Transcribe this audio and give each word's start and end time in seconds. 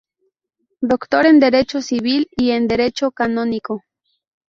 Doctor 0.81 1.27
en 1.27 1.39
Derecho 1.39 1.83
Civil 1.83 2.27
y 2.35 2.49
en 2.49 2.67
Derecho 2.67 3.11
Canónico. 3.11 3.83